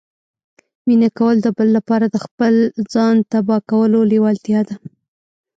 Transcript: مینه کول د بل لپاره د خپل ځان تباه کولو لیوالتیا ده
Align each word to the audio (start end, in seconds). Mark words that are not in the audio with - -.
مینه 0.87 1.09
کول 1.17 1.35
د 1.41 1.47
بل 1.57 1.67
لپاره 1.77 2.05
د 2.09 2.17
خپل 2.25 2.53
ځان 2.93 3.15
تباه 3.31 3.61
کولو 3.71 3.99
لیوالتیا 4.11 4.61
ده 4.67 4.75